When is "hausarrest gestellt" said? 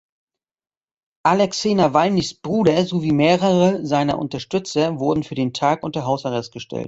6.05-6.79